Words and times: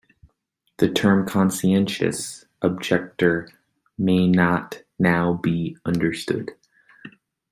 The 0.77 0.89
term 0.89 1.27
conscientious 1.27 2.45
objector 2.63 3.51
may 3.99 4.27
not 4.27 4.81
now 4.97 5.33
be 5.33 5.77
understood. 5.85 6.49